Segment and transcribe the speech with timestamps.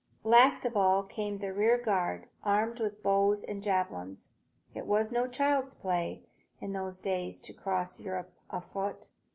[0.23, 4.29] Last of all came the rear guard, armed with bows and javelins.
[4.73, 6.23] It was no child's play,
[6.59, 9.11] in those days, to cross Europe afoot.